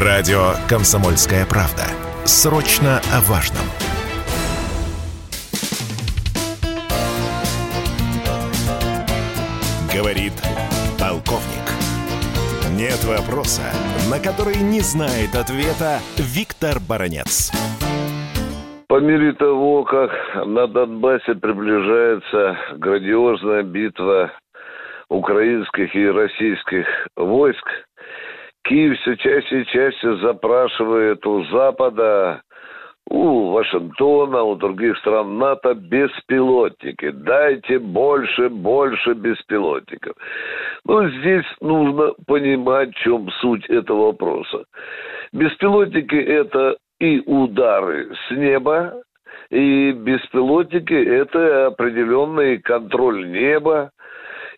Радио 0.00 0.54
«Комсомольская 0.68 1.44
правда». 1.44 1.82
Срочно 2.24 3.00
о 3.12 3.20
важном. 3.22 3.66
Говорит 9.92 10.34
полковник. 11.00 11.66
Нет 12.76 13.02
вопроса, 13.02 13.74
на 14.08 14.20
который 14.20 14.62
не 14.62 14.82
знает 14.82 15.34
ответа 15.34 15.98
Виктор 16.16 16.78
Баранец. 16.78 17.50
По 18.86 19.00
мере 19.00 19.32
того, 19.32 19.82
как 19.82 20.12
на 20.46 20.68
Донбассе 20.68 21.34
приближается 21.34 22.56
грандиозная 22.76 23.64
битва 23.64 24.30
украинских 25.08 25.92
и 25.96 26.06
российских 26.06 26.86
войск, 27.16 27.66
Киев 28.68 28.98
все 29.00 29.16
чаще 29.16 29.62
и 29.62 29.66
чаще 29.66 30.16
запрашивает 30.16 31.26
у 31.26 31.42
Запада, 31.44 32.42
у 33.08 33.52
Вашингтона, 33.52 34.42
у 34.42 34.56
других 34.56 34.98
стран 34.98 35.38
НАТО 35.38 35.72
беспилотники. 35.72 37.10
Дайте 37.10 37.78
больше, 37.78 38.50
больше 38.50 39.14
беспилотников. 39.14 40.14
Ну, 40.84 41.08
здесь 41.08 41.46
нужно 41.62 42.12
понимать, 42.26 42.94
в 42.94 42.98
чем 42.98 43.30
суть 43.40 43.64
этого 43.70 44.08
вопроса. 44.08 44.64
Беспилотники– 45.32 46.16
это 46.16 46.76
и 47.00 47.22
удары 47.24 48.14
с 48.14 48.30
неба, 48.32 49.00
и 49.48 49.92
беспилотники– 49.92 50.92
это 50.92 51.68
определенный 51.68 52.58
контроль 52.58 53.30
неба, 53.30 53.92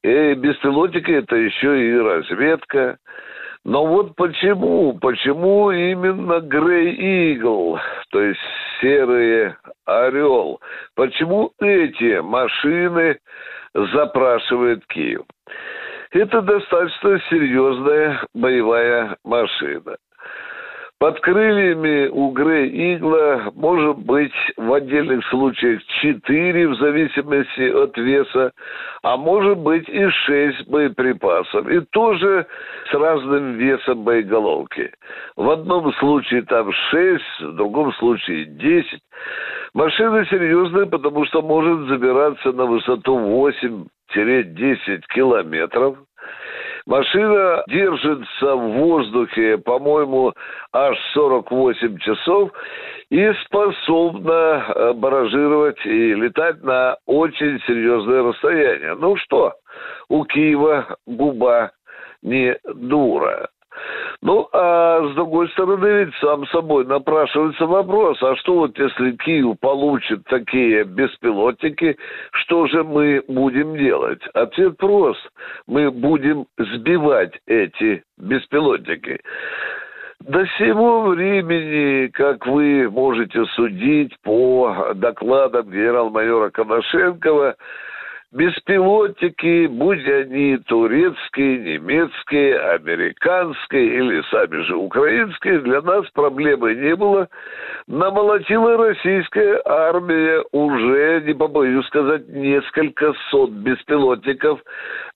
и 0.02 0.34
беспилотники– 0.34 1.10
это 1.12 1.36
еще 1.36 1.90
и 1.90 1.96
разведка– 1.96 2.98
но 3.64 3.86
вот 3.86 4.16
почему, 4.16 4.98
почему 4.98 5.70
именно 5.70 6.40
Грей 6.40 7.34
Игл, 7.34 7.78
то 8.10 8.22
есть 8.22 8.40
серый 8.80 9.54
орел, 9.84 10.60
почему 10.94 11.52
эти 11.60 12.20
машины 12.20 13.18
запрашивает 13.74 14.86
Киев? 14.86 15.22
Это 16.12 16.40
достаточно 16.40 17.20
серьезная 17.28 18.24
боевая 18.34 19.16
машина. 19.24 19.96
Под 21.10 21.18
крыльями 21.22 22.06
у 22.06 22.30
Игла 22.30 23.50
может 23.56 23.98
быть 23.98 24.32
в 24.56 24.72
отдельных 24.72 25.26
случаях 25.26 25.82
4 26.02 26.68
в 26.68 26.76
зависимости 26.76 27.68
от 27.68 27.96
веса, 27.96 28.52
а 29.02 29.16
может 29.16 29.58
быть 29.58 29.88
и 29.88 30.08
6 30.08 30.68
боеприпасов. 30.68 31.68
И 31.68 31.80
тоже 31.90 32.46
с 32.88 32.94
разным 32.94 33.54
весом 33.54 34.04
боеголовки. 34.04 34.92
В 35.34 35.50
одном 35.50 35.92
случае 35.94 36.42
там 36.42 36.70
6, 36.70 37.24
в 37.40 37.56
другом 37.56 37.92
случае 37.94 38.44
10. 38.44 39.00
Машина 39.74 40.24
серьезная, 40.26 40.86
потому 40.86 41.24
что 41.26 41.42
может 41.42 41.88
забираться 41.88 42.52
на 42.52 42.66
высоту 42.66 43.18
8-10 44.14 45.02
километров– 45.12 45.98
Машина 46.90 47.62
держится 47.68 48.56
в 48.56 48.72
воздухе, 48.72 49.58
по-моему, 49.58 50.32
аж 50.72 50.98
48 51.14 51.98
часов 51.98 52.50
и 53.10 53.32
способна 53.44 54.64
э, 54.74 54.92
баражировать 54.94 55.78
и 55.86 56.14
летать 56.14 56.60
на 56.64 56.96
очень 57.06 57.60
серьезное 57.64 58.24
расстояние. 58.24 58.96
Ну 58.96 59.14
что, 59.18 59.52
у 60.08 60.24
Киева 60.24 60.96
губа 61.06 61.70
не 62.22 62.58
дура. 62.74 63.48
Ну, 64.22 64.48
а 64.52 65.08
с 65.08 65.14
другой 65.14 65.48
стороны, 65.50 66.04
ведь 66.04 66.14
сам 66.20 66.46
собой 66.48 66.84
напрашивается 66.84 67.64
вопрос, 67.64 68.22
а 68.22 68.36
что 68.36 68.54
вот 68.54 68.78
если 68.78 69.12
Киев 69.12 69.58
получит 69.60 70.24
такие 70.24 70.84
беспилотники, 70.84 71.96
что 72.32 72.66
же 72.66 72.84
мы 72.84 73.22
будем 73.28 73.76
делать? 73.78 74.20
Ответ 74.34 74.76
прост. 74.76 75.26
Мы 75.66 75.90
будем 75.90 76.44
сбивать 76.58 77.32
эти 77.46 78.02
беспилотники. 78.18 79.20
До 80.20 80.44
сего 80.58 81.00
времени, 81.00 82.08
как 82.08 82.46
вы 82.46 82.90
можете 82.90 83.46
судить 83.56 84.14
по 84.22 84.92
докладам 84.96 85.70
генерал-майора 85.70 86.50
Коношенкова, 86.50 87.56
Беспилотники, 88.32 89.66
будь 89.66 90.06
они 90.06 90.56
турецкие, 90.58 91.58
немецкие, 91.58 92.60
американские 92.60 93.86
или 93.86 94.22
сами 94.30 94.62
же 94.62 94.76
украинские, 94.76 95.58
для 95.58 95.82
нас 95.82 96.08
проблемы 96.10 96.76
не 96.76 96.94
было. 96.94 97.28
Намолотила 97.88 98.76
российская 98.76 99.60
армия 99.64 100.44
уже, 100.52 101.22
не 101.26 101.34
побоюсь 101.34 101.84
сказать, 101.86 102.28
несколько 102.28 103.14
сот 103.30 103.50
беспилотников 103.50 104.60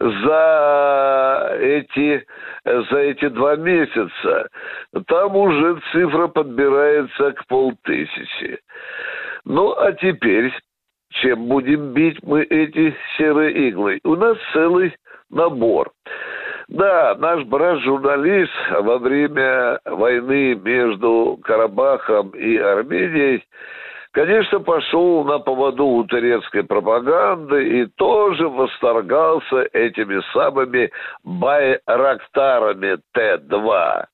за 0.01 1.57
эти, 1.61 2.27
за 2.65 2.99
эти 2.99 3.29
два 3.29 3.55
месяца. 3.55 4.49
Там 5.07 5.37
уже 5.37 5.81
цифра 5.93 6.27
подбирается 6.27 7.31
к 7.31 7.47
полтысячи. 7.47 8.59
Ну, 9.45 9.73
а 9.79 9.93
теперь 9.93 10.53
чем 11.21 11.47
будем 11.47 11.93
бить 11.93 12.19
мы 12.23 12.43
эти 12.43 12.95
серые 13.17 13.69
иглы. 13.69 14.01
У 14.05 14.17
нас 14.17 14.37
целый 14.53 14.95
набор. 15.31 15.91
Да, 16.69 17.15
наш 17.19 17.45
брат-журналист 17.45 18.53
во 18.71 18.99
время 18.99 19.79
войны 19.85 20.55
между 20.55 21.39
Карабахом 21.45 22.31
и 22.31 22.57
Арменией, 22.57 23.45
конечно, 24.13 24.61
пошел 24.61 25.25
на 25.25 25.41
поводу 25.41 25.85
у 25.85 26.05
турецкой 26.05 26.65
пропаганды 26.65 27.81
и 27.81 27.87
тоже 27.97 28.49
восторгался 28.49 29.69
этими 29.73 30.21
самыми 30.33 30.91
байрактарами 31.23 32.97
Т-2. 33.13 34.05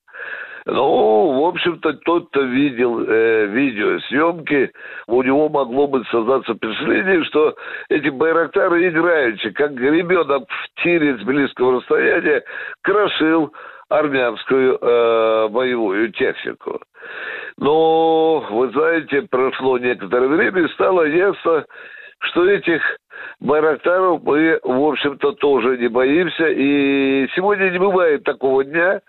Ну, 0.67 1.41
в 1.41 1.47
общем-то, 1.47 1.95
тот, 2.05 2.29
кто 2.29 2.43
видел 2.43 3.01
э, 3.01 3.47
видеосъемки, 3.47 4.71
у 5.07 5.23
него 5.23 5.49
могло 5.49 5.87
бы 5.87 6.05
создаться 6.11 6.55
впечатление, 6.55 7.25
что 7.25 7.55
эти 7.89 8.09
байрактары 8.09 8.89
играющие, 8.89 9.53
как 9.53 9.73
ребенок 9.73 10.45
в 10.49 10.83
тире 10.83 11.17
с 11.17 11.23
близкого 11.23 11.77
расстояния, 11.77 12.43
крошил 12.83 13.53
армянскую 13.89 14.79
э, 14.81 15.49
боевую 15.49 16.13
технику. 16.13 16.81
Но, 17.57 18.41
вы 18.51 18.71
знаете, 18.71 19.23
прошло 19.23 19.79
некоторое 19.79 20.29
время, 20.29 20.63
и 20.63 20.73
стало 20.73 21.05
ясно, 21.05 21.65
что 22.21 22.47
этих 22.47 22.83
Байрактаров 23.41 24.23
мы, 24.23 24.59
в 24.63 24.85
общем-то, 24.85 25.33
тоже 25.33 25.79
не 25.79 25.89
боимся. 25.89 26.47
И 26.49 27.27
сегодня 27.35 27.71
не 27.71 27.79
бывает 27.79 28.25
такого 28.25 28.65
дня, 28.65 29.01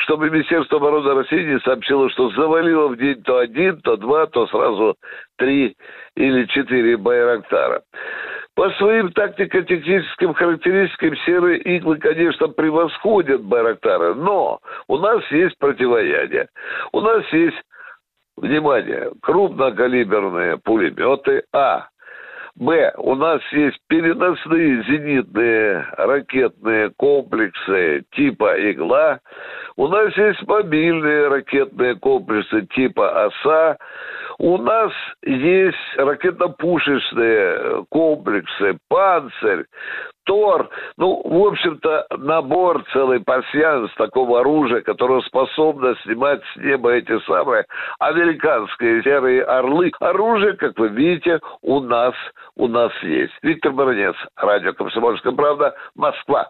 чтобы 0.00 0.30
Министерство 0.30 0.78
обороны 0.78 1.14
России 1.14 1.52
не 1.52 1.60
сообщило, 1.60 2.10
что 2.10 2.30
завалило 2.30 2.88
в 2.88 2.96
день 2.96 3.22
то 3.22 3.38
один, 3.38 3.80
то 3.80 3.96
два, 3.96 4.26
то 4.26 4.46
сразу 4.48 4.96
три 5.38 5.76
или 6.16 6.46
четыре 6.46 6.96
Байрактара. 6.96 7.82
По 8.56 8.70
своим 8.72 9.12
тактико-техническим 9.12 10.34
характеристикам 10.34 11.16
серые 11.24 11.60
иглы, 11.60 11.98
конечно, 11.98 12.48
превосходят 12.48 13.42
Байрактары, 13.42 14.14
но 14.14 14.58
у 14.88 14.98
нас 14.98 15.22
есть 15.30 15.56
противоядие. 15.58 16.48
У 16.92 17.00
нас 17.00 17.24
есть, 17.32 17.56
внимание, 18.36 19.12
крупнокалиберные 19.22 20.58
пулеметы, 20.58 21.44
а, 21.52 21.89
Б. 22.60 22.92
У 22.98 23.14
нас 23.14 23.40
есть 23.52 23.78
переносные 23.88 24.82
зенитные 24.82 25.86
ракетные 25.96 26.90
комплексы 26.98 28.04
типа 28.12 28.70
«Игла». 28.70 29.20
У 29.76 29.88
нас 29.88 30.14
есть 30.14 30.46
мобильные 30.46 31.28
ракетные 31.28 31.94
комплексы 31.96 32.66
типа 32.74 33.24
«Оса». 33.24 33.78
У 34.38 34.58
нас 34.58 34.92
есть 35.22 35.78
ракетно-пушечные 35.96 37.86
комплексы 37.88 38.76
«Панцирь». 38.88 39.64
Тор, 40.30 40.70
ну, 40.96 41.20
в 41.24 41.48
общем-то, 41.48 42.06
набор, 42.18 42.84
целый 42.92 43.18
пассианс 43.18 43.90
такого 43.96 44.38
оружия, 44.38 44.80
которое 44.80 45.22
способно 45.22 45.96
снимать 46.04 46.40
с 46.54 46.56
неба 46.58 46.92
эти 46.92 47.18
самые 47.26 47.64
американские 47.98 49.02
серые 49.02 49.42
орлы. 49.42 49.90
Оружие, 49.98 50.52
как 50.52 50.78
вы 50.78 50.90
видите, 50.90 51.40
у 51.62 51.80
нас, 51.80 52.14
у 52.54 52.68
нас 52.68 52.92
есть. 53.02 53.32
Виктор 53.42 53.72
Баранец, 53.72 54.14
радио 54.36 54.72
«Комсомольская 54.72 55.32
правда», 55.32 55.74
Москва. 55.96 56.48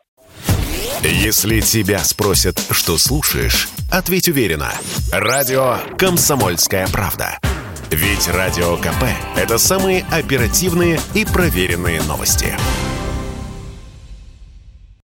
Если 1.00 1.61
тебя 1.61 2.00
спросят, 2.00 2.59
что 2.59 2.99
слушаешь, 2.99 3.67
ответь 3.91 4.29
уверенно. 4.29 4.73
Радио 5.11 5.76
«Комсомольская 5.97 6.87
правда». 6.93 7.38
Ведь 7.91 8.29
Радио 8.29 8.76
КП– 8.76 9.05
это 9.38 9.56
самые 9.56 10.05
оперативные 10.12 10.99
и 11.15 11.25
проверенные 11.25 12.03
новости. 12.03 12.55